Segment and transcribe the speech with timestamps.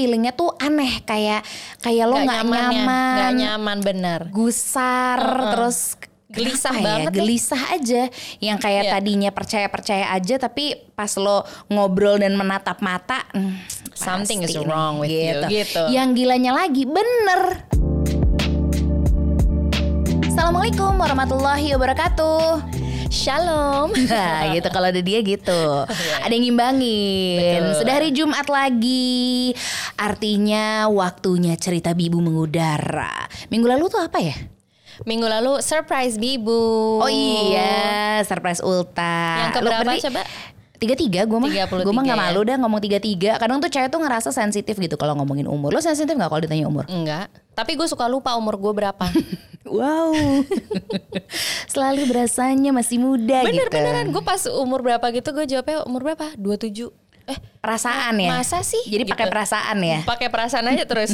[0.00, 1.44] feelingnya tuh aneh kayak
[1.84, 4.20] kayak lo Nggak nyaman ya, nyaman, nggak nyaman bener.
[4.32, 5.20] gusar,
[5.52, 7.10] terus Gelisah kenapa banget ya?
[7.10, 7.18] ya.
[7.18, 8.02] gelisah aja.
[8.38, 8.92] Yang kayak Iya.
[8.94, 13.58] tadinya percaya-percaya aja, tapi pas lo ngobrol dan menatap mata, hmm,
[13.92, 15.90] Something is wrong with you, gitu.
[15.90, 17.66] Yang gilanya lagi, bener.
[20.22, 22.88] Assalamualaikum warahmatullahi wabarakatuh.
[23.10, 23.90] Shalom.
[24.06, 25.62] Nah gitu kalau ada dia gitu
[26.22, 27.82] Ada yang ngimbangin Betul.
[27.82, 29.50] Sudah hari Jumat lagi
[29.98, 34.38] Artinya waktunya cerita Bibu mengudara Minggu lalu tuh apa ya?
[35.02, 37.02] Minggu lalu surprise Bibu.
[37.02, 40.20] Oh iya Surprise Ulta Yang keberapa coba?
[40.80, 42.22] Tiga tiga gue mah 33 Gue mah gak ya?
[42.30, 45.74] malu dah ngomong tiga tiga Kadang tuh cewek tuh ngerasa sensitif gitu kalau ngomongin umur
[45.74, 46.86] Lo sensitif gak kalau ditanya umur?
[46.86, 47.26] Enggak.
[47.52, 49.06] Tapi gue suka lupa umur gue berapa.
[49.60, 50.16] Wow
[51.72, 56.00] Selalu berasanya masih muda Bener gitu beneran gue pas umur berapa gitu gue jawabnya umur
[56.02, 56.32] berapa?
[56.34, 56.88] 27.
[57.28, 58.80] Eh Perasaan ya Masa sih?
[58.88, 59.34] Jadi pakai Gitu.
[59.36, 61.12] perasaan ya pakai perasaan aja terus.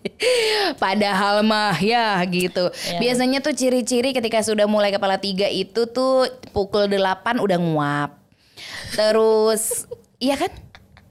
[0.82, 2.68] Padahal mah ya gitu.
[2.90, 2.98] Iya.
[3.00, 7.00] Biasanya tuh ciri-ciri ketika sudah mulai kepala tiga itu tuh pukul 8
[7.38, 8.10] udah nguap.
[8.92, 9.86] Terus
[10.18, 10.50] iya kan?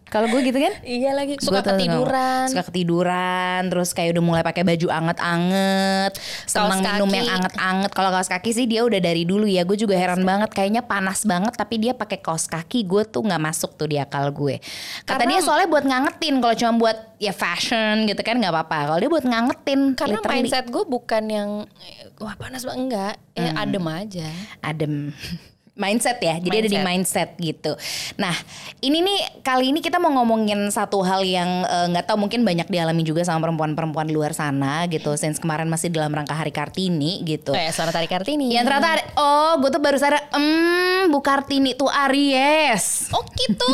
[0.10, 0.74] Kalau gue gitu kan?
[0.82, 2.46] iya lagi suka Gua ketiduran.
[2.50, 6.12] Suka ketiduran, terus kayak udah mulai pakai baju anget-anget,
[6.44, 7.92] seneng Kaos minum yang anget-anget.
[7.92, 9.62] Kalau kaos kaki sih dia udah dari dulu ya.
[9.62, 12.84] Gue juga heran banget, kayaknya panas banget, tapi dia pakai kaos kaki.
[12.84, 14.58] Gue tuh nggak masuk tuh di akal gue.
[15.04, 16.36] Kata Karena- dia soalnya buat ngangetin.
[16.40, 17.70] Kalau cuma buat ya fashion
[18.06, 18.78] gitu kan nggak apa-apa.
[18.88, 20.36] Kalau dia buat ngangetin, Karena literally.
[20.42, 21.50] mindset gue bukan yang
[22.18, 23.62] wah panas banget enggak, eh Hmm.
[23.62, 24.28] adem aja.
[24.62, 24.94] adem
[25.80, 26.36] mindset ya.
[26.38, 27.30] Jadi ada di mindset.
[27.40, 27.74] gitu.
[28.20, 28.36] Nah
[28.80, 32.68] ini nih kali ini kita mau ngomongin satu hal yang eh, nggak tahu mungkin banyak
[32.68, 35.16] dialami juga sama perempuan-perempuan di luar sana gitu.
[35.16, 37.56] Since kemarin masih dalam rangka hari kartini gitu.
[37.56, 38.52] Kayak suara tarik kartini.
[38.52, 43.08] yang ternyata ada- oh gue tuh baru sadar hmm Bu Kartini tuh Aries.
[43.10, 43.72] Oh gitu.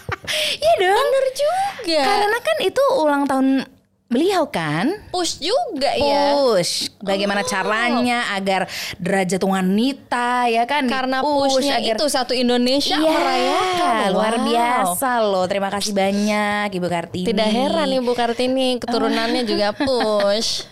[0.62, 1.06] iya dong.
[1.10, 2.02] Bener juga.
[2.06, 3.66] karena kan itu ulang tahun
[4.06, 4.92] beliau kan?
[5.08, 6.36] Push juga ya.
[6.36, 7.48] push bagaimana Oh.
[7.48, 14.06] caranya agar derajat wanita ya kan Karena di-push pushnya agar- itu satu Indonesia Iya, merayakan.
[14.10, 14.44] luar Wow.
[14.46, 15.44] biasa loh.
[15.44, 17.26] Terima kasih banyak Ibu Kartini.
[17.26, 20.64] Tidak heran Ibu Kartini keturunannya juga push.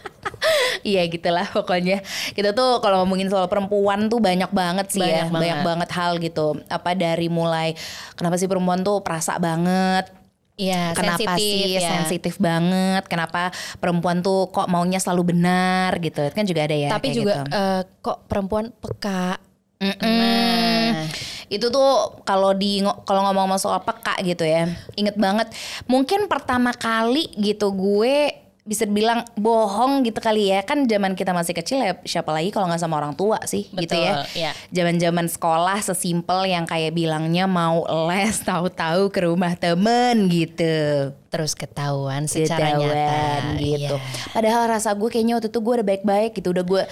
[0.82, 2.04] Iya gitulah pokoknya.
[2.30, 5.66] Kita tuh kalau ngomongin soal perempuan tuh banyak banget sih ya, Banyak banyak banget.
[5.66, 6.46] banget hal gitu.
[6.68, 7.72] Apa dari mulai
[8.14, 10.12] kenapa sih perempuan tuh perasa banget?
[10.60, 11.90] Iya, Kenapa sensitif sih ya.
[11.96, 13.08] sensitif banget?
[13.08, 13.48] Kenapa
[13.80, 16.20] perempuan tuh kok maunya selalu benar gitu?
[16.36, 16.92] Kan juga ada ya.
[16.92, 17.56] Tapi kayak juga gitu.
[17.56, 19.40] eh, kok perempuan peka.
[19.80, 19.96] Mm-mm.
[20.04, 21.08] Nah.
[21.48, 24.68] Itu tuh kalau di kalau ngomong soal peka gitu ya.
[25.00, 25.48] Inget banget
[25.88, 31.52] mungkin pertama kali gitu gue bisa dibilang bohong gitu kali ya kan zaman kita masih
[31.52, 34.50] kecil ya siapa lagi kalau nggak sama orang tua sih gitu ya Betul, iya.
[34.68, 42.26] zaman-zaman sekolah sesimpel yang kayak bilangnya mau les tahu-tahu ke rumah temen gitu Terus ketahuan
[42.26, 43.22] secara Ketahuan nyata
[43.56, 43.98] gitu Iya.
[44.30, 46.82] padahal rasa gue kayaknya waktu itu gue udah baik-baik gitu udah gue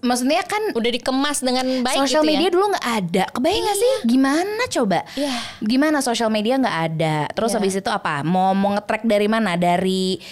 [0.00, 2.52] maksudnya kan Udah dikemas dengan baik Social gitu media ya.
[2.54, 3.94] dulu nggak ada, kebayang nggak sih?
[4.06, 4.98] Gimana coba?
[5.14, 5.34] Iya.
[5.60, 7.16] Gimana social media nggak ada?
[7.28, 7.58] Terus Iya.
[7.58, 8.22] habis itu apa?
[8.22, 9.58] Mau mau nge-track dari mana?
[9.58, 10.22] Dari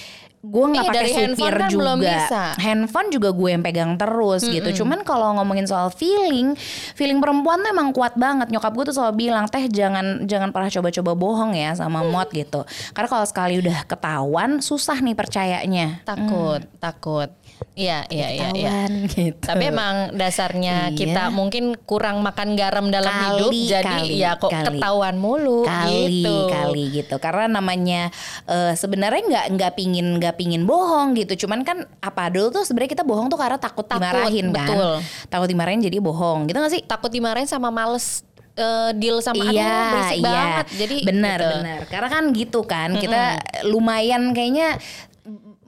[0.49, 1.81] gue nggak pakai supir kan juga.
[1.85, 2.43] belum bisa.
[2.57, 4.83] Handphone juga gue yang pegang terus gitu.
[4.83, 6.57] Cuman kalau ngomongin soal feeling,
[6.97, 8.49] feeling perempuan tuh emang kuat banget.
[8.49, 12.65] Nyokap gue tuh selalu bilang teh jangan jangan pernah coba-coba bohong ya sama mod gitu.
[12.97, 16.01] Karena kalau sekali udah ketahuan susah nih percayanya.
[16.09, 17.29] Takut, takut.
[17.75, 18.71] Iya, iya, iya, iya.
[19.19, 19.39] Gitu.
[19.39, 20.95] Tapi emang dasarnya Iya.
[20.95, 24.67] kita mungkin kurang makan garam dalam Kali, hidup jadi kali, ya kok kali.
[24.75, 26.37] ketahuan mulu kali gitu.
[26.49, 28.11] kali gitu karena namanya
[28.45, 32.93] eh, sebenarnya nggak nggak pingin nggak pingin bohong gitu cuman kan apa dulu tuh sebenarnya
[32.93, 34.95] kita bohong tuh karena takut, Takut, dimarahin kan betul.
[35.29, 38.23] takut dimarahin jadi bohong gitu gak sih Takut dimarahin sama males
[38.55, 40.67] eh, deal sama aduh iya berisik iya banget.
[40.77, 41.55] Jadi benar gitu.
[41.57, 43.23] benar karena kan gitu kan kita
[43.65, 44.79] lumayan kayaknya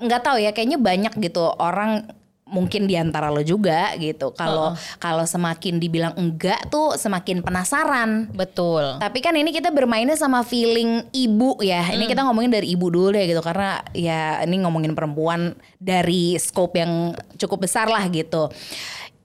[0.01, 2.09] nggak tahu ya kayaknya banyak gitu orang
[2.51, 8.99] mungkin di antara lo juga gitu kalau kalau semakin dibilang enggak tuh semakin penasaran Betul.
[8.99, 11.95] Tapi kan ini kita bermainnya sama feeling ibu ya.
[11.95, 16.83] Ini kita ngomongin dari ibu dulu deh gitu karena ya ini ngomongin perempuan dari scope
[16.83, 18.51] yang cukup besar lah gitu.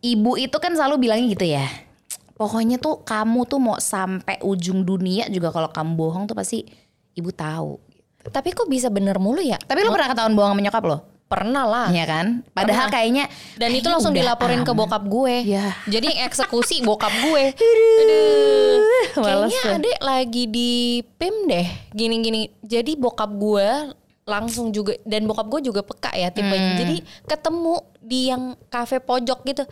[0.06, 1.66] Ibu itu kan selalu bilangnya gitu ya.
[2.38, 6.68] Pokoknya tuh kamu tuh mau sampai ujung dunia juga kalau kamu bohong tuh pasti
[7.18, 7.80] ibu tahu.
[8.30, 9.58] Tapi kok bisa bener mulu ya?
[9.62, 10.98] Tapi lo pernah ketahuan bohong sama nyokap lo?
[11.26, 11.88] Pernah lah.
[11.90, 12.28] Iya kan?
[12.54, 12.94] Padahal Pernah.
[12.94, 13.26] kayaknya
[13.58, 14.80] Dan itu langsung udah dilaporin ke aman.
[14.86, 15.36] bokap gue.
[15.50, 15.74] Ya.
[15.90, 17.44] Jadi eksekusi bokap gue.
[18.02, 18.78] Aduh.
[19.16, 20.72] Kayaknya adek lagi di
[21.18, 21.68] PIM deh.
[21.98, 22.54] Gini-gini.
[22.62, 23.68] Jadi bokap gue
[24.26, 26.78] langsung juga dan bokap gue juga peka ya tipenya.
[26.78, 26.80] Hmm.
[26.82, 26.96] Jadi
[27.26, 29.66] ketemu di yang kafe pojok gitu.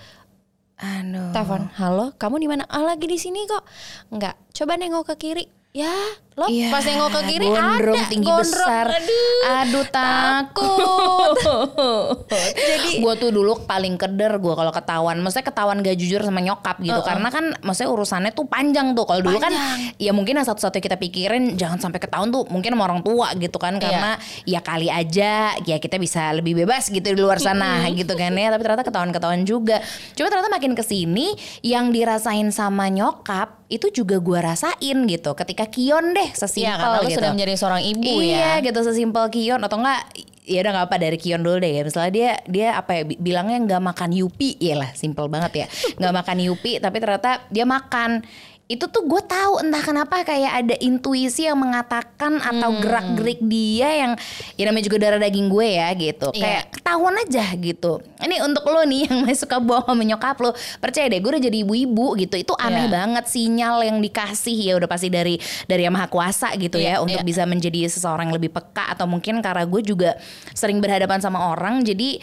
[0.82, 1.30] Aduh.
[1.32, 2.64] Telepon, halo, kamu di mana?
[2.66, 3.62] Ah lagi di sini kok.
[4.10, 5.46] Enggak, coba nengok ke kiri.
[5.74, 5.94] Ya,
[6.34, 8.50] Lo Iya, pas nengok ke kiri gondrong ada tinggi gondrong.
[8.50, 8.86] besar.
[8.90, 11.38] Aduh, Aduh takut.
[12.74, 16.82] Jadi gue tuh dulu paling keder gue kalau ketahuan, maksudnya ketahuan gak jujur sama nyokap
[16.82, 19.06] gitu, karena kan maksudnya urusannya tuh panjang tuh.
[19.06, 19.54] Kalau dulu kan,
[20.02, 23.58] ya mungkin yang satu-satu kita pikirin jangan sampai ketahuan tuh mungkin sama orang tua gitu
[23.62, 28.18] kan, karena ya kali aja ya kita bisa lebih bebas gitu di luar sana gitu
[28.18, 28.50] kan ya.
[28.50, 29.78] Tapi ternyata ketahuan-ketahuan juga.
[30.18, 35.34] Cuma ternyata makin ke sini yang dirasain sama nyokap itu juga gue rasain gitu.
[35.34, 37.18] Ketika Kion deh sesimpel Iya karena gitu.
[37.20, 38.64] sudah menjadi seorang ibu iya ya.
[38.64, 39.60] gitu sesimpel Kion.
[39.60, 40.02] Atau enggak
[40.44, 41.72] ya udah nggak apa dari Kion dulu deh.
[41.72, 44.56] Ya misalnya dia dia apa ya bi- bilangnya nggak makan Yupi.
[44.58, 45.66] Ya lah simpel banget ya.
[46.00, 48.24] Nggak makan Yupi tapi ternyata dia makan
[48.64, 52.80] itu tuh gue tahu entah kenapa kayak ada intuisi yang mengatakan atau Hmm.
[52.80, 54.12] gerak gerik dia yang
[54.56, 56.40] ya namanya juga darah daging gue ya gitu Iya.
[56.40, 57.94] kayak ketahuan aja gitu
[58.24, 61.44] ini untuk lo nih yang masih suka bohong sama nyokap lo percaya deh gue udah
[61.44, 62.96] jadi ibu-ibu gitu itu aneh Iya.
[62.96, 65.36] banget sinyal yang dikasih ya udah pasti dari
[65.68, 67.28] dari yang maha kuasa gitu Iya, ya untuk iya.
[67.28, 70.16] bisa menjadi seseorang yang lebih peka atau mungkin karena gue juga
[70.52, 72.16] sering berhadapan sama orang jadi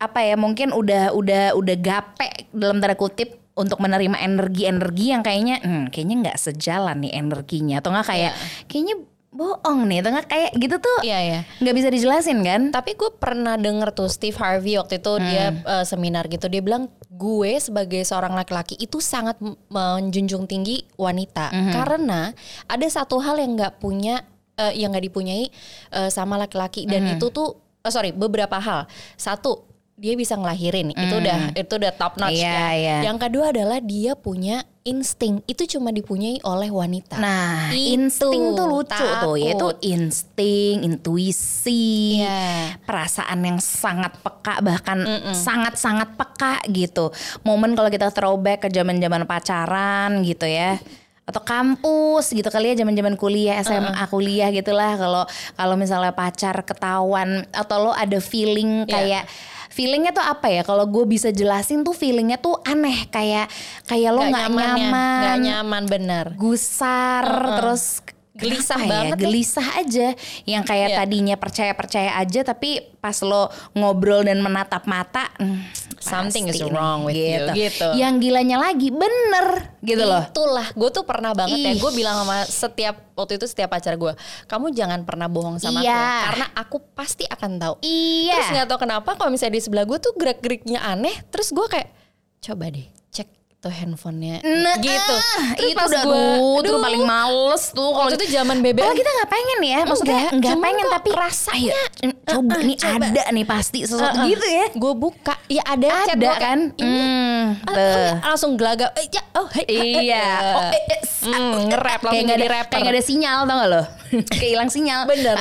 [0.00, 5.60] apa ya mungkin udah udah udah gape dalam tanda kutip untuk menerima energi-energi yang kayaknya
[5.60, 7.84] hmm, kayaknya nggak sejalan nih energinya.
[7.84, 8.32] Atau nggak kayak
[8.64, 8.96] kayaknya
[9.32, 10.00] bohong nih.
[10.00, 11.40] Atau nggak kayak gitu tuh Iya ya.
[11.60, 12.62] nggak bisa dijelasin kan?
[12.72, 16.48] Tapi gue pernah denger tuh Steve Harvey waktu itu dia eh, seminar gitu.
[16.48, 19.36] Dia bilang gue sebagai seorang laki-laki itu sangat
[19.68, 22.32] menjunjung tinggi wanita karena
[22.66, 24.24] ada satu hal yang nggak punya
[24.56, 25.48] eh, yang nggak dipunyai
[25.92, 26.88] eh, sama laki-laki.
[26.88, 28.88] Dan itu tuh eh, sorry beberapa hal.
[29.16, 32.68] Satu dia bisa ngelahirin itu udah itu udah top notch Iya, ya.
[32.74, 32.96] iya.
[33.06, 37.14] Yang kedua adalah dia punya insting itu cuma dipunyai oleh wanita.
[37.16, 39.78] Nah, Itu, insting tuh lucu tuh, yaitu takut.
[39.78, 42.80] insting, intuisi, Iya.
[42.82, 47.12] perasaan yang sangat peka bahkan sangat-sangat peka gitu.
[47.42, 50.82] Momen kalau kita throwback ke zaman-zaman pacaran gitu ya.
[51.22, 55.22] Atau kampus gitu kali ya zaman-zaman kuliah SMA kuliah gitulah kalau
[55.54, 58.90] kalau misalnya pacar ketahuan atau lo ada feeling Iya.
[58.90, 59.24] kayak
[59.72, 60.62] feelingnya tuh apa ya?
[60.62, 63.08] Kalau gue bisa jelasin tuh feelingnya tuh aneh.
[63.08, 63.48] Kayak
[63.88, 66.26] kayak lo nggak nyaman ya, nggak nyaman bener.
[66.36, 67.24] gusar
[67.58, 69.20] terus Gelisah kenapa banget ya?
[69.20, 69.24] ya.
[69.28, 70.08] gelisah aja
[70.48, 70.96] yang kayak Iya.
[71.04, 75.68] tadinya percaya percaya aja tapi pas lo ngobrol dan menatap mata hmm,
[76.00, 77.92] Something is wrong with you, gitu.
[77.94, 81.72] yang gilanya lagi bener gitu loh Itulah, gue tuh pernah banget ya.
[81.72, 81.78] Ih.
[81.78, 84.16] Gue bilang sama setiap waktu itu setiap pacar gue,
[84.48, 85.92] kamu jangan pernah bohong sama aku Iya.
[85.94, 87.74] ya, karena aku pasti akan tahu.
[87.84, 91.52] iya Terus nggak tahu kenapa kalau misalnya di sebelah gue tuh gerak geriknya aneh, terus
[91.52, 91.92] gue kayak
[92.40, 92.82] coba deh
[93.12, 93.28] cek
[93.62, 95.14] tuh handphonenya Nah, gitu.
[95.14, 98.82] ah, Terus itu udah gua- tuh, tuh aduh, paling males tuh kalau itu zaman BBM.
[98.82, 102.76] Kalau kita nggak pengen ya, maksudnya nggak pengen tapi rasanya, ayo, c- coba uh-uh, nih
[102.76, 103.06] coba.
[103.06, 104.26] ada nih pasti sesuatu Uh-uh.
[104.28, 104.66] gitu ya.
[104.74, 106.58] Gue buka, ya ada, chat Ada gua kayak, kan?
[106.74, 108.10] Hmm, ah, tuh.
[108.18, 108.90] ah, langsung gelagap.
[108.92, 109.64] Eh, ya, oh, hey,
[110.02, 110.26] Iya.
[110.50, 112.66] Oh, eh, eh, Hmm, nge-rap langsung kayak nggak jadi ada rapper.
[112.68, 113.82] kayak nggak ada sinyal tau gak lo?
[114.30, 115.04] kayak hilang sinyal.
[115.04, 115.38] Bener.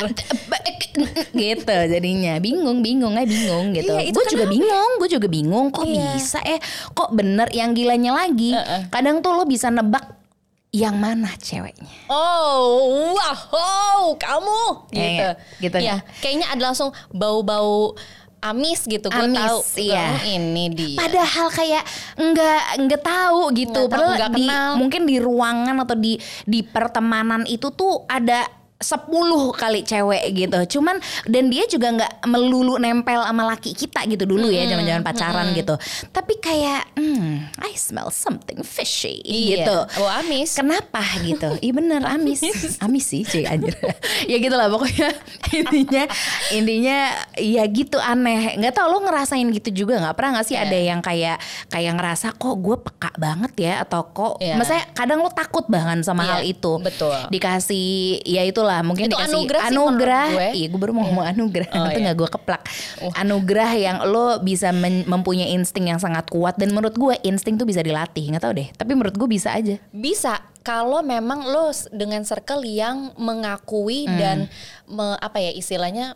[1.34, 3.92] gitu jadinya bingung bingung eh bingung gitu.
[3.92, 6.16] Iya, gue juga bingung, gue juga bingung kok Iya.
[6.16, 6.60] bisa eh
[6.92, 8.52] kok bener yang gilanya lagi.
[8.88, 10.04] Kadang tuh lo bisa nebak
[10.70, 11.92] yang mana ceweknya.
[12.08, 15.12] Oh, wah, oh, kamu Iya, gitu.
[15.20, 15.78] iya, gitu.
[15.82, 18.00] Ya, kayaknya ada langsung bau-bau
[18.42, 19.06] amis gitu.
[19.06, 19.60] Gue tahu.
[19.78, 20.16] iya.
[20.16, 20.96] "Oh, ini dia.
[20.96, 21.84] Padahal kayak
[22.16, 23.80] nggak nggak tahu gitu.
[23.84, 24.72] Nggak tahu, Padahal nggak di kenal.
[24.76, 26.14] mungkin di ruangan atau di
[26.44, 28.48] di pertemanan itu tuh ada
[28.82, 29.08] 10
[29.54, 30.78] kali cewek gitu.
[30.78, 35.54] Cuman dan dia juga nggak melulu nempel sama laki kita gitu dulu ya zaman-zaman pacaran
[35.54, 35.78] gitu.
[36.10, 39.64] Tapi kayak hmm, I smell something fishy Iya.
[39.64, 39.78] gitu.
[39.98, 40.58] Oh, amis.
[40.58, 41.54] Kenapa gitu?
[41.64, 42.42] Iya bener amis.
[42.80, 43.78] Amis sih cuy anjir.
[44.32, 45.14] ya gitu lah pokoknya
[45.62, 46.04] intinya
[46.50, 46.98] intinya
[47.38, 48.58] ya gitu aneh.
[48.58, 50.66] Nggak tau lo ngerasain gitu juga nggak pernah nggak sih Iya.
[50.66, 54.58] ada yang kayak kayak ngerasa kok gue peka banget ya atau kok Iya.
[54.58, 56.74] maksudnya kadang lo takut bahkan sama Iya, hal itu.
[56.82, 57.14] betul.
[57.30, 57.90] Dikasih
[58.24, 60.28] ya itulah mungkin Itu dikasih anugerah anugerah.
[60.32, 60.48] gue.
[60.56, 61.68] Iya gue baru mau ngomong anugerah.
[61.72, 62.06] Oh, Nanti iya.
[62.08, 62.62] nggak gue keplak.
[63.14, 64.72] Anugerah yang lo bisa
[65.04, 68.68] mempunyai insting yang sangat kuat dan menurut gue insting tuh bisa dilatih nggak tahu deh.
[68.72, 69.76] Tapi menurut gue bisa aja.
[69.92, 74.16] Bisa kalau memang lo dengan circle yang mengakui Hmm.
[74.16, 74.38] dan
[74.86, 76.14] me- apa ya istilahnya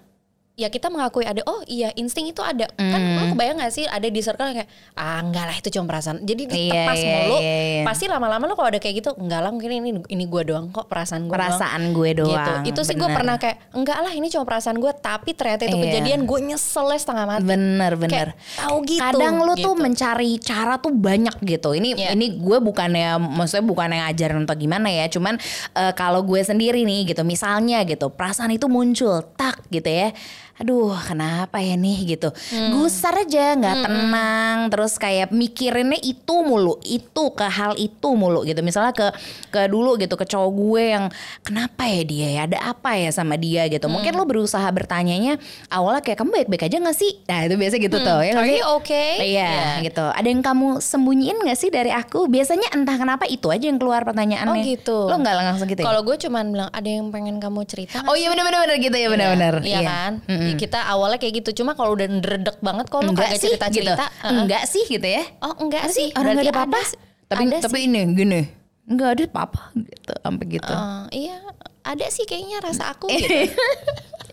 [0.55, 3.15] ya kita mengakui ada oh iya insting itu ada kan Hmm.
[3.17, 6.23] lo kebayang gak sih ada di circle yang kayak ah enggak lah itu cuma perasaan
[6.23, 7.81] jadi ditepas iya, mulu iya, iya.
[7.83, 10.87] pasti lama-lama lo kalau ada kayak gitu enggak lah mungkin ini ini gue doang kok
[10.87, 12.31] perasaan gue Perasaan gue doang.
[12.63, 15.75] gitu itu sih gue pernah kayak enggak lah ini cuma perasaan gue tapi ternyata itu
[15.75, 15.83] Iya.
[15.91, 18.27] kejadian gue nyeselnya setengah mati Bener bener.
[18.31, 19.83] Kayak tahu gitu Kadang lu tuh gitu.
[19.83, 21.69] mencari cara tuh banyak gitu.
[21.71, 22.09] Ini Iya.
[22.13, 25.05] ini gue bukannya maksudnya bukan yang ngajarin atau gimana ya.
[25.07, 25.35] Cuman
[25.73, 30.15] eh, kalau gue sendiri nih gitu, misalnya gitu, perasaan itu muncul tak gitu ya.
[30.55, 32.31] Aduh kenapa ya nih gitu
[32.71, 38.63] gusar aja nggak tenang terus kayak mikirinnya itu mulu itu ke hal itu mulu gitu
[38.63, 39.07] misalnya ke
[39.51, 41.05] ke dulu gitu ke cowok gue yang
[41.43, 45.35] kenapa ya dia ya ada apa ya sama dia gitu mungkin lo berusaha bertanyanya
[45.67, 48.53] awalnya kayak kamu baik-baik aja nggak sih nah itu biasa gitu tuh ya nggak Are
[48.53, 49.09] you okay?
[49.19, 49.77] Iya Yeah.
[49.81, 50.05] gitu.
[50.05, 52.29] Ada yang kamu sembunyiin gak sih dari aku?
[52.29, 54.53] Biasanya entah kenapa itu aja yang keluar pertanyaannya.
[54.53, 54.97] Oh, gitu.
[55.09, 55.85] Lo nggak langsung gitu ya?
[55.85, 58.97] Kalau gue cuman bilang ada yang pengen kamu cerita nggak Oh iya benar-benar benar gitu
[58.97, 59.53] ya benar-benar.
[59.65, 60.11] Iya kan?
[60.53, 61.49] Kita awalnya kayak gitu.
[61.57, 63.57] Cuma kalau udah ndredek banget kalau lu Enggak kagak sih gitu.
[63.57, 64.05] cerita-cerita.
[64.05, 64.37] heeh.
[64.37, 65.23] Enggak sih gitu ya.
[65.41, 66.07] Oh, enggak sih.
[66.13, 66.79] Orang Berarti ada apa-apa.
[67.25, 67.87] Tapi Ada tapi sih.
[67.87, 68.41] ini gini.
[68.85, 70.69] Enggak ada apa-apa gitu sampai gitu.
[70.69, 71.35] Eh, iya,
[71.81, 73.49] ada sih kayaknya rasa aku gitu.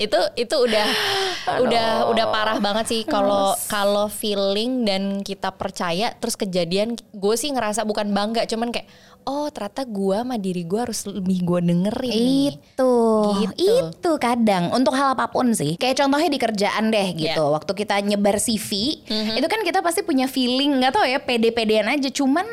[0.03, 0.87] Itu itu udah
[1.65, 7.51] udah udah parah banget sih kalau kalau feeling dan kita percaya terus kejadian gue sih
[7.55, 8.91] ngerasa bukan bangga cuman kayak
[9.23, 12.53] oh ternyata gue sama diri gue harus lebih gue dengerin.
[12.59, 12.95] Itu,
[13.39, 13.55] Gitu.
[13.63, 15.79] itu kadang untuk hal apa pun sih.
[15.79, 17.45] Kayak contohnya di kerjaan deh gitu.
[17.47, 17.55] Yeah.
[17.55, 19.03] Waktu kita nyebar CV,
[19.39, 22.11] itu kan kita pasti punya feeling nggak tahu ya pede-pedean aja.
[22.11, 22.47] Cuman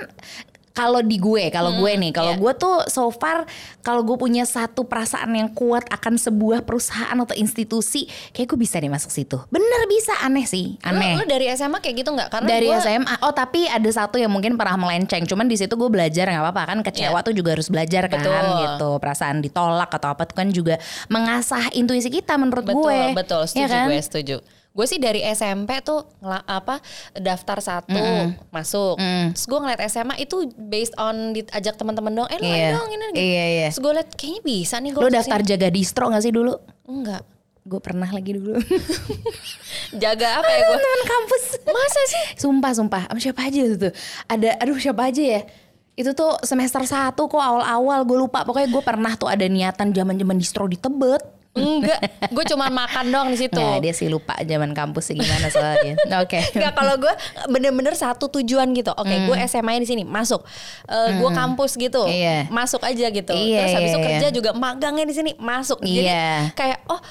[0.79, 2.39] kalau di gue, kalau gue nih, kalau yeah.
[2.39, 3.43] gue tuh so far
[3.79, 8.79] kalau gue punya satu perasaan yang kuat akan sebuah perusahaan atau institusi, kayak gue bisa
[8.79, 9.35] nih masuk situ.
[9.47, 11.19] Bener bisa, aneh sih, Lu, aneh.
[11.19, 12.29] lu dari SMA kayak gitu nggak?
[12.31, 15.73] Karena dari gua- SMA oh tapi ada satu yang mungkin pernah melenceng cuman di situ
[15.73, 17.25] gue belajar nggak apa-apa kan kecewa Iya.
[17.25, 18.45] tuh juga harus belajar kan Betul.
[18.61, 20.77] gitu perasaan ditolak atau apa tuh kan juga
[21.09, 23.87] mengasah intuisi kita menurut betul gue betul Iya setuju kan?
[23.89, 24.37] gue setuju
[24.79, 26.79] gue sih dari SMP tuh ngela- apa
[27.11, 27.99] daftar satu
[28.47, 28.95] masuk.
[29.35, 33.05] Terus gue ngeliat SMA itu based on diajak teman-teman dong eh lu ayo dong ini
[33.11, 33.19] gitu.
[33.19, 33.67] Iya, iya.
[33.67, 36.55] terus gue liat kayaknya bisa nih gue lo daftar jaga distro gak sih dulu?
[36.87, 37.27] Enggak.
[37.67, 38.55] Gue pernah lagi dulu.
[40.01, 41.43] Jaga apa ya gue teman kampus.
[41.67, 42.23] Masa sih?
[42.39, 43.03] Sumpah sumpah.
[43.11, 43.93] Sama siapa aja itu tuh.
[44.25, 45.41] Ada aduh siapa aja ya.
[45.93, 48.07] Itu tuh semester satu kok awal-awal.
[48.09, 48.41] Gue lupa.
[48.41, 53.27] Pokoknya gue pernah tuh ada niatan zaman-zaman distro di Tebet enggak gue cuma makan dong
[53.33, 55.97] di situ Nah, dia sih lupa zaman kampus gimana soalnya.
[56.23, 56.39] Oke.
[56.55, 57.13] Enggak kalau gue
[57.49, 58.93] bener-bener satu tujuan gitu.
[58.93, 60.45] Oke, gue SMA di sini masuk.
[60.85, 62.47] Eh, Gue kampus gitu, Iya.
[62.53, 63.33] masuk aja gitu.
[63.33, 64.35] Iya, Terus habis itu iya, kerja iya.
[64.35, 65.81] juga magangnya di sini masuk.
[65.81, 66.53] Jadi Iya.
[66.53, 67.01] kayak oh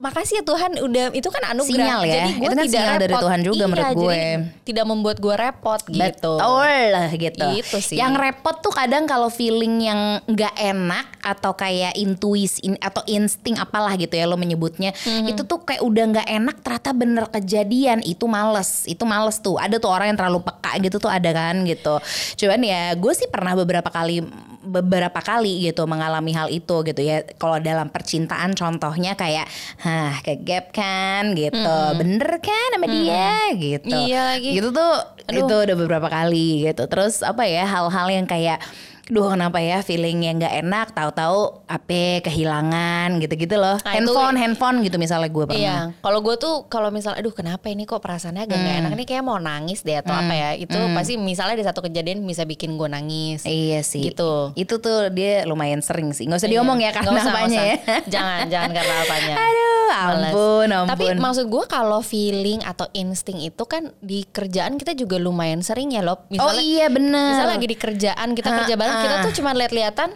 [0.00, 1.76] makasih ya Tuhan udah itu kan anugerah.
[1.76, 2.14] Sinyal ya.
[2.16, 3.22] Jadi gue Itu kan tidak sinyal dari repot.
[3.22, 4.22] Tuhan juga Iya, menurut gue.
[4.64, 6.32] tidak membuat gue repot gitu.
[6.40, 6.88] Betul
[7.20, 7.46] gitu.
[7.60, 7.96] Gitu sih.
[8.00, 13.60] Yang repot tuh kadang kalau feeling yang nggak enak atau kayak intuisi in- atau insting
[13.60, 14.96] apalah gitu ya lo menyebutnya.
[14.96, 15.36] Mhm.
[15.36, 18.00] Itu tuh kayak udah nggak enak ternyata bener kejadian.
[18.00, 18.88] Itu males.
[18.88, 19.60] Itu males tuh.
[19.60, 22.00] Ada tuh orang yang terlalu peka gitu tuh ada kan gitu.
[22.40, 24.24] Cuman ya gue sih pernah beberapa kali
[24.60, 27.20] beberapa kali gitu mengalami hal itu gitu ya.
[27.36, 29.44] Kalau dalam percintaan contohnya kayak
[29.90, 31.76] hah kayak gap kan gitu.
[31.98, 33.90] Bener kan sama dia gitu.
[33.90, 34.50] Iya lagi.
[34.54, 34.92] Gitu tuh
[35.26, 35.38] Aduh.
[35.42, 36.86] itu udah beberapa kali gitu.
[36.86, 38.62] Terus apa ya hal-hal yang kayak
[39.10, 43.74] duh kenapa ya feeling yang nggak enak tahu-tahu apa kehilangan gitu-gitu loh.
[43.76, 45.58] Nah, itu- handphone handphone gitu misalnya gue pernah.
[45.58, 48.80] Iya, kalau gue tuh kalau misalnya, aduh kenapa ini kok perasaannya agak nggak Hmm.
[48.86, 50.50] enak nih kayak mau nangis deh atau apa ya?
[50.54, 53.42] Itu pasti misalnya di satu kejadian bisa bikin gue nangis.
[53.42, 54.14] Iya sih.
[54.14, 54.54] Gitu.
[54.54, 56.30] Itu tuh dia lumayan sering sih.
[56.30, 56.54] Nggak usah Iya.
[56.56, 57.76] diomong ya karena usah, nggak apanya ya.
[58.06, 59.34] Jangan, jangan karena apanya.
[59.50, 59.69] Aduh.
[59.90, 60.88] Ampun, ampun.
[60.94, 65.92] Tapi maksud gue kalau feeling atau insting itu kan di kerjaan kita juga lumayan sering
[65.92, 66.24] ya loh.
[66.38, 67.34] oh iya bener.
[67.36, 70.10] misalnya lagi di kerjaan kita kerja bareng kita tuh cuma lihat-lihatan,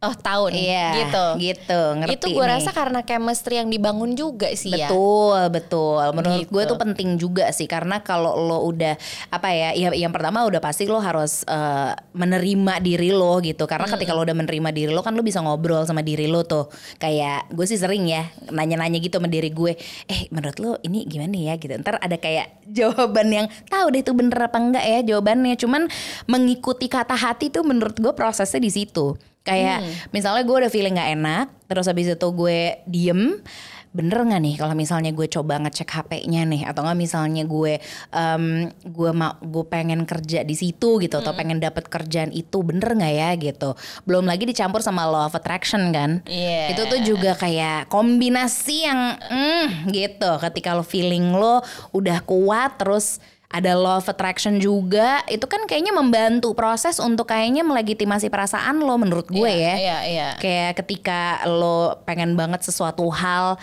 [0.00, 1.24] oh tahu nih, Iya, gitu.
[1.44, 4.88] gitu, ngerti Itu gue rasa karena chemistry yang dibangun juga sih ya.
[4.88, 6.00] Betul, betul.
[6.16, 6.52] Menurut Gitu.
[6.56, 8.96] gue tuh penting juga sih karena kalau lo udah
[9.28, 13.68] apa ya, ya yang pertama udah pasti lo harus eh, menerima diri lo gitu.
[13.68, 16.72] Karena ketika lo udah menerima diri lo kan lo bisa ngobrol sama diri lo tuh.
[16.96, 19.76] Kayak gue sih sering ya nanya-nanya gitu sama diri gue,
[20.08, 21.76] eh menurut lo ini gimana ya gitu.
[21.76, 25.60] Ntar ada kayak jawaban yang tahu deh itu bener apa enggak ya jawabannya.
[25.60, 25.92] Cuman
[26.24, 29.12] mengikuti kata hati tuh menurut gue prosesnya di situ.
[29.50, 29.78] Kayak
[30.14, 33.42] misalnya gue udah feeling nggak enak, terus habis itu gue diem,
[33.90, 37.82] bener nggak nih kalau misalnya gue coba ngecek HP-nya nih, atau nggak misalnya gue
[38.14, 38.44] em,
[38.86, 43.14] gue mau gue pengen kerja di situ gitu, atau pengen dapat kerjaan itu bener nggak
[43.18, 43.74] ya gitu.
[44.06, 46.70] Belum lagi dicampur sama law of attraction kan, Iya.
[46.78, 50.38] itu tuh juga kayak kombinasi yang mm, gitu.
[50.38, 51.58] Ketika lo feeling lo
[51.90, 53.18] udah kuat, terus
[53.50, 55.26] ada law of attraction juga.
[55.26, 59.74] Itu kan kayaknya membantu proses untuk kayaknya melegitimasi perasaan lo menurut gue Iya, ya.
[59.76, 60.28] iya, iya.
[60.38, 63.58] kayak ketika lo pengen banget sesuatu hal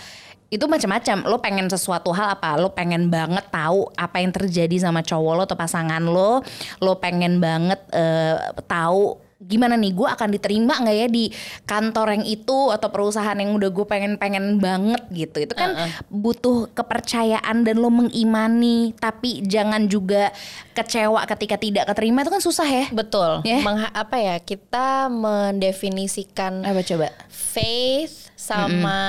[0.48, 1.28] itu macam-macam.
[1.28, 2.56] Lo pengen sesuatu hal apa?
[2.60, 6.44] Lo pengen banget tahu apa yang terjadi sama cowok lo atau pasangan lo.
[6.84, 8.36] Lo pengen banget eh,
[8.68, 11.30] tahu gimana nih gue akan diterima nggak ya di
[11.64, 15.78] kantor yang itu atau perusahaan yang udah gue pengen pengen banget gitu itu kan
[16.10, 20.34] butuh kepercayaan dan lo mengimani tapi jangan juga
[20.74, 23.46] kecewa ketika tidak keterima itu kan susah ya Betul.
[23.46, 23.62] Ya.
[23.62, 24.36] Mengha- apa ya?
[24.38, 29.00] Kita mendefinisikan apa coba faith sama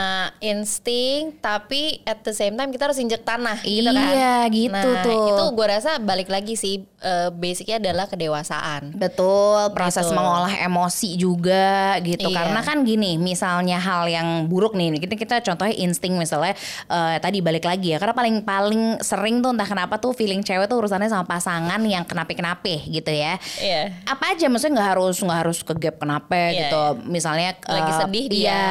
[0.43, 4.11] insting tapi at the same time kita harus injek tanah gitu kan.
[4.11, 5.31] Iya, gitu nah, tuh.
[5.31, 8.99] itu gue rasa balik lagi sih eh, basicnya adalah kedewasaan.
[8.99, 10.17] Betul, proses Gitu.
[10.17, 12.33] mengolah emosi juga gitu.
[12.33, 12.37] Iya.
[12.43, 16.57] Karena kan gini, misalnya hal yang buruk nih, kita kita contohnya insting misalnya
[16.89, 18.03] eh, tadi balik lagi ya.
[18.03, 22.09] Karena paling paling sering tuh entah kenapa tuh feeling cewek tuh urusannya sama pasangan yang
[22.09, 23.37] kenape-kenape gitu ya.
[23.61, 23.95] Iya.
[24.09, 26.83] Apa aja maksudnya nggak harus nggak harus ke gap kenape Iya, gitu.
[27.05, 28.65] Misalnya Lagi eh, sedih iya, dia.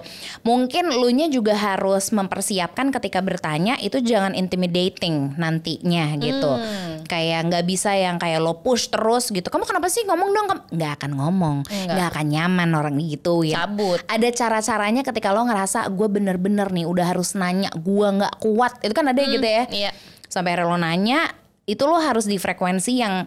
[0.00, 0.46] Gitu.
[0.46, 6.50] Mungkin lu nya juga harus mempersiapkan ketika bertanya itu jangan intimidating nantinya gitu.
[6.50, 7.04] Hmm.
[7.04, 9.46] Kayak nggak bisa yang kayak lo push terus gitu.
[9.46, 10.46] Kamu kenapa sih ngomong dong?
[10.74, 12.08] Nggak akan ngomong, Nggak.
[12.14, 13.66] akan nyaman orang gitu ya.
[13.66, 14.00] Cabut.
[14.08, 18.80] Ada cara-caranya ketika lo ngerasa gue bener-bener nih udah harus nanya, gue nggak kuat.
[18.82, 19.64] Itu kan ada gitu ya.
[19.68, 19.90] Iya.
[20.28, 21.30] Sampai lo nanya,
[21.64, 23.24] itu lo harus di frekuensi yang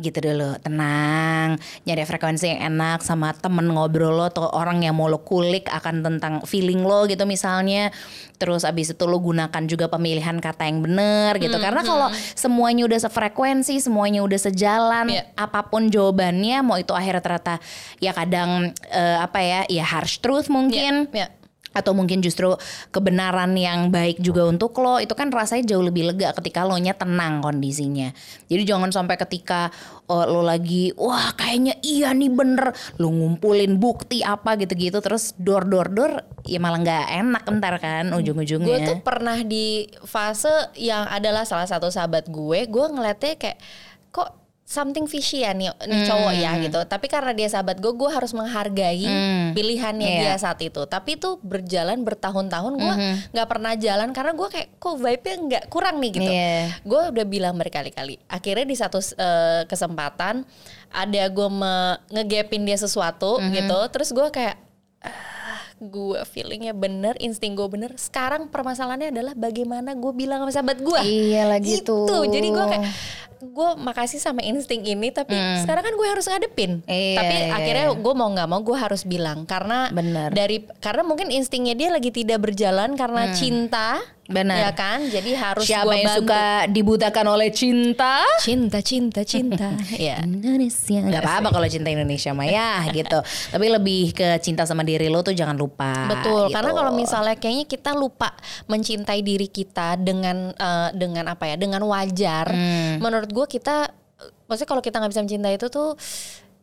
[0.00, 1.54] gitu dulu tenang
[1.84, 6.00] nyari frekuensi yang enak sama temen ngobrol lo atau orang yang mau lo kulik akan
[6.00, 7.92] tentang feeling lo gitu misalnya
[8.36, 13.00] terus abis itu lo gunakan juga pemilihan kata yang bener gitu karena kalau semuanya udah
[13.00, 15.28] sefrekuensi semuanya udah sejalan Iya.
[15.34, 17.54] apa pun jawabannya mau itu akhirnya ternyata
[17.98, 18.50] ya kadang
[18.88, 21.39] eh, apa ya ya harsh truth mungkin Iya.
[21.70, 22.50] Atau mungkin justru
[22.90, 26.98] kebenaran yang baik juga untuk lo itu kan rasanya jauh lebih lega ketika lo nya
[26.98, 28.10] tenang kondisinya.
[28.50, 29.70] Jadi jangan sampai ketika
[30.10, 35.70] oh, lo lagi wah kayaknya iya nih bener lo ngumpulin bukti apa gitu-gitu terus dor
[35.70, 38.86] dor dor ya malah nggak enak ntar kan Gue ujung-ujungnya.
[38.90, 43.58] Tuh pernah di fase yang adalah salah satu sahabat gue, gue ngeliatnya kayak
[44.10, 44.39] kok
[44.70, 46.62] something fishy ya nih, nih cowok ya Hmm.
[46.62, 46.78] gitu.
[46.86, 49.02] Tapi karena dia sahabat gue, gue harus menghargai
[49.50, 50.20] pilihannya Iya.
[50.22, 50.86] dia saat itu.
[50.86, 53.14] Tapi itu berjalan bertahun-tahun gue Hmm.
[53.34, 56.30] nggak pernah jalan karena gue kayak kok vibe-nya nggak kurang nih gitu.
[56.30, 56.78] Iya.
[56.82, 58.22] Gue udah bilang berkali-kali.
[58.24, 60.46] Akhirnya di satu eh, kesempatan
[60.88, 63.50] ada gue me- ngegapin dia sesuatu Hmm.
[63.50, 63.78] gitu.
[63.90, 64.54] Terus gue kayak
[65.80, 67.96] gue feelingnya bener, insting gue bener.
[67.96, 71.00] Sekarang permasalahannya adalah bagaimana gue bilang sama sahabat gue.
[71.02, 72.04] Iya lah gitu.
[72.06, 72.84] Jadi gue kayak
[73.40, 76.84] gue makasih sama insting ini, tapi sekarang kan gue harus ngadepin.
[76.84, 80.28] Iya, tapi iya, akhirnya gue mau nggak mau gue harus bilang karena Bener.
[80.30, 83.98] dari karena mungkin instingnya dia lagi tidak berjalan karena cinta,
[84.30, 84.46] Hmm.
[84.46, 84.62] Benar.
[84.62, 85.02] ya kan?
[85.10, 86.22] Jadi harus siapa yang bantu.
[86.22, 89.74] suka dibutakan oleh cinta Cinta, cinta, cinta.
[89.98, 90.22] ya.
[90.22, 93.18] Indonesia nggak apa-apa kalau cinta Indonesia mah ya gitu
[93.50, 96.54] tapi lebih ke cinta sama diri lo tuh jangan lupa Betul, gitu.
[96.54, 98.30] karena kalau misalnya kayaknya kita lupa
[98.70, 102.54] mencintai diri kita dengan eh, dengan apa ya, dengan wajar.
[102.54, 103.02] Hmm.
[103.02, 103.88] Menurut gue kita,
[104.44, 105.94] maksudnya kalau kita nggak bisa mencintai itu tuh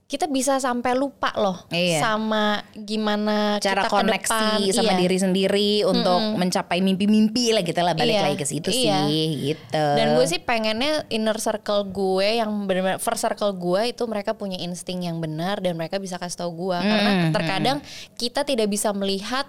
[0.07, 1.99] kita bisa sampai lupa loh Iya.
[1.99, 4.71] sama gimana cara kita koneksi depan.
[4.71, 5.01] sama Iya.
[5.03, 9.03] diri sendiri untuk mencapai mimpi-mimpi lah gitu lah balik Iya, lagi ke situ iya.
[9.03, 14.07] sih gitu Dan gue sih pengennya inner circle gue yang benar first circle gue itu
[14.07, 17.77] mereka punya insting yang benar dan mereka bisa kasih tahu gue karena terkadang
[18.15, 19.43] kita tidak bisa melihat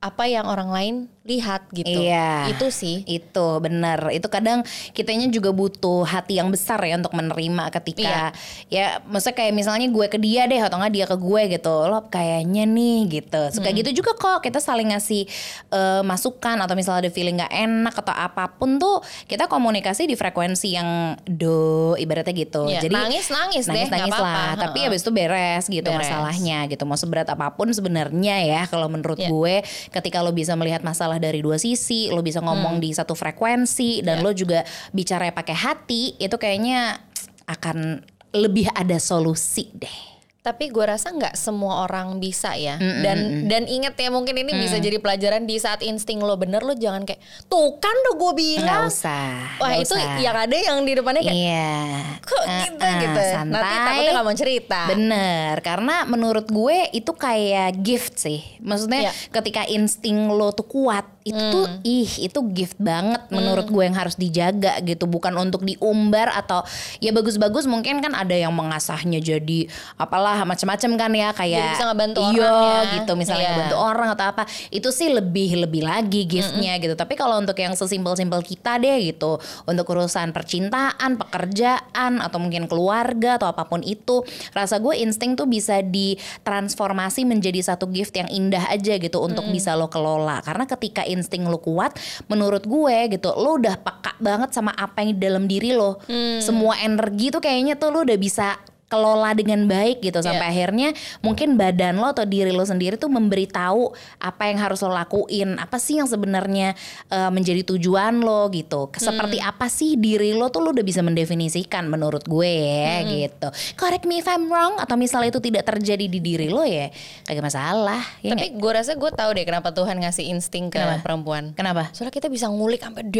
[0.00, 1.86] apa yang orang lain lihat gitu.
[1.86, 2.50] Iya.
[2.50, 3.06] Itu sih.
[3.06, 4.10] Itu bener.
[4.10, 8.34] Itu kadang kitanya juga butuh hati yang besar ya untuk menerima ketika
[8.66, 11.74] ya maksudnya kayak misalnya gue ke dia deh atau enggak dia ke gue gitu.
[11.86, 13.42] Lo kayaknya nih gitu.
[13.54, 13.78] Suka Hmm.
[13.78, 15.22] gitu juga kok kita saling ngasih
[15.70, 20.18] eh, masukan atau misalnya ada feeling nggak enak atau apa pun tuh kita komunikasi di
[20.18, 20.88] frekuensi yang
[21.24, 22.66] do ibaratnya gitu.
[22.66, 24.26] Iya, Jadi nangis nangis deh, nangis apa-apa.
[24.26, 24.50] lah.
[24.58, 24.86] Tapi Heeh.
[24.90, 26.02] habis itu beres gitu Beres.
[26.02, 26.82] masalahnya gitu.
[26.82, 29.30] Mau seberat apa pun sebenarnya ya kalau menurut Iya.
[29.30, 29.54] gue
[29.90, 32.84] ketika lo bisa melihat masalah dari dua sisi, lo bisa ngomong Hmm.
[32.84, 34.24] di satu frekuensi dan Iya.
[34.24, 34.60] lo juga
[34.92, 37.00] bicara pakai hati, itu kayaknya
[37.48, 40.11] akan lebih ada solusi deh.
[40.42, 42.74] Tapi gue rasa nggak semua orang bisa ya.
[42.74, 46.74] dan dan inget ya mungkin ini bisa jadi pelajaran di saat insting lo bener lo
[46.74, 48.84] jangan kayak tuh kan udah gue Nggak bilang.
[48.84, 49.30] usah.
[49.56, 50.18] Wah nggak itu usah.
[50.18, 51.78] yang ada yang di depannya kayak Iya.
[52.20, 53.20] kok Eh, gitu eh, gitu.
[53.22, 53.54] Santai.
[53.54, 54.80] Nanti takutnya gak mau cerita.
[54.88, 58.42] Bener, karena menurut gue itu kayak gift sih.
[58.58, 59.12] Maksudnya Iya.
[59.30, 61.78] ketika insting lo tuh kuat, itu tuh Hmm.
[61.82, 66.62] ih itu gift banget menurut gue yang harus dijaga gitu, bukan untuk diumbar atau
[66.98, 71.84] ya bagus-bagus mungkin kan ada yang mengasahnya jadi apalah macam-macam kan ya kayak Jadi bisa
[71.86, 72.94] ngebantu iya orang ya.
[72.98, 73.50] gitu misalnya Iya.
[73.52, 74.42] ngebantu orang atau apa.
[74.68, 76.92] Itu sih lebih lebih lagi giftnya gitu.
[76.92, 83.36] Tapi kalau untuk yang sesimpel-simpel kita deh gitu untuk urusan percintaan pekerjaan atau mungkin keluarga
[83.36, 88.68] atau apa pun itu rasa gue insting tuh bisa ditransformasi menjadi satu gift yang indah
[88.68, 90.40] aja gitu untuk bisa lo kelola.
[90.40, 91.94] Karena ketika insting lo kuat
[92.32, 96.00] menurut gue gitu lo udah peka banget sama apa yang di dalam diri lo.
[96.40, 98.56] Semua energi tuh kayaknya tuh lo udah bisa
[98.92, 100.52] kelola dengan baik gitu sampai Iya.
[100.52, 103.88] akhirnya mungkin badan lo atau diri lo sendiri tuh memberitahu
[104.20, 106.76] apa yang harus lo lakuin apa sih yang sebenarnya
[107.08, 109.48] eh, menjadi tujuan lo gitu seperti Hmm.
[109.48, 113.08] apa sih diri lo tuh lo udah bisa mendefinisikan menurut gue ya Hmm.
[113.08, 116.92] gitu correct me if I'm wrong atau misalnya itu tidak terjadi di diri lo ya
[117.22, 121.00] kagak masalah ya Tapi gue rasa gue tahu deh kenapa Tuhan ngasih insting ke Kenapa?
[121.00, 121.54] perempuan.
[121.54, 121.88] Kenapa?
[121.92, 123.06] Soalnya kita bisa ngulik sampai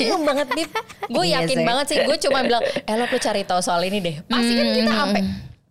[0.00, 0.66] dalam banget nih.
[1.08, 1.98] Gue Iya yakin banget sih.
[2.00, 4.16] Gue cuma bilang, eh lo perlu cari tahu soal ini deh.
[4.24, 5.22] Pasti 是一个女大伯。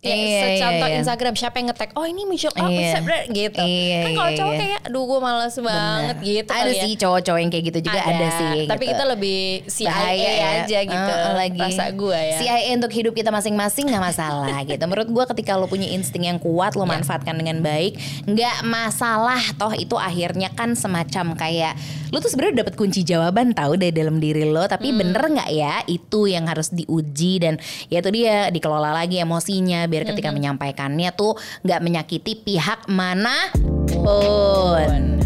[0.07, 0.99] Ya, Iya, secontoh iya, iya.
[0.99, 2.79] Instagram siapa yang nge-tag oh ini Michelle apa Iya.
[2.81, 4.59] Instagram?" gitu Iya, kan kalau iya, cowok iya.
[4.59, 6.81] kayak aduh gue males banget gitu ada ya.
[6.81, 8.91] sih cowok-cowok yang kayak gitu juga ada, sih tapi gitu.
[8.91, 10.47] kita lebih CIA Bahaya ya.
[10.57, 11.59] aja gitu Heeh, lagi.
[11.61, 14.79] rasa gue ya CIA untuk hidup kita masing-masing nggak masalah gitu.
[14.81, 16.79] Menurut gue ketika lo punya insting yang kuat, Ya.
[16.79, 19.39] lo manfaatkan dengan baik, nggak masalah.
[19.55, 21.73] Toh itu akhirnya kan semacam kayak
[22.07, 24.63] lo tuh sebenarnya dapat kunci jawaban tahu dari dalam diri lo.
[24.63, 24.99] Tapi Hmm.
[25.01, 30.13] bener nggak ya itu yang harus diuji dan ya itu dia dikelola lagi emosinya biar
[30.13, 31.33] ketika menyampaikannya tuh
[31.65, 33.49] nggak menyakiti pihak mana
[33.89, 35.17] pun.